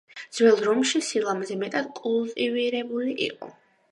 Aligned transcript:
ძველ 0.35 0.61
რომში 0.67 1.01
სილამაზე 1.07 1.59
მეტად 1.65 1.91
კულტივირებული 2.01 3.15
იყო. 3.29 3.53